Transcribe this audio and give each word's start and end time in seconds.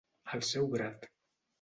Al 0.37 0.43
seu 0.47 0.67
grat. 0.73 1.09